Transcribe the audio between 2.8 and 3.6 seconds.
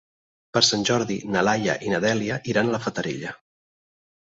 Fatarella.